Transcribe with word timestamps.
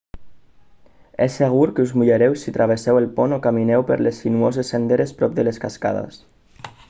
és 1.25 1.35
segur 1.41 1.65
que 1.79 1.85
us 1.89 1.93
mullareu 2.01 2.37
si 2.43 2.53
travesseu 2.55 2.99
el 3.03 3.07
pont 3.19 3.37
o 3.39 3.41
camineu 3.45 3.87
per 3.91 3.99
les 4.07 4.23
sinuoses 4.25 4.75
senderes 4.75 5.13
prop 5.21 5.37
de 5.41 5.45
les 5.49 5.61
cascades 5.67 6.19